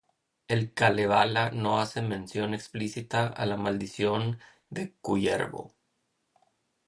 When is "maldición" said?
3.55-4.39